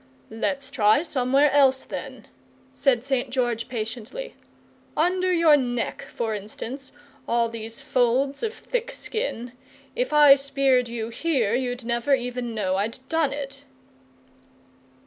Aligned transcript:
"Let's 0.31 0.71
try 0.71 1.03
somewhere 1.03 1.51
else, 1.51 1.83
then," 1.83 2.25
said 2.73 3.03
St. 3.03 3.29
George, 3.29 3.69
patiently. 3.69 4.33
"Under 4.97 5.31
your 5.31 5.55
neck, 5.55 6.01
for 6.11 6.33
instance, 6.33 6.91
all 7.27 7.49
these 7.49 7.81
folds 7.81 8.41
of 8.41 8.51
thick 8.51 8.89
skin, 8.89 9.51
if 9.95 10.11
I 10.11 10.33
speared 10.33 10.89
you 10.89 11.09
here 11.09 11.53
you'd 11.53 11.85
never 11.85 12.15
even 12.15 12.55
know 12.55 12.77
I'd 12.77 12.97
done 13.09 13.31
it!" 13.31 13.63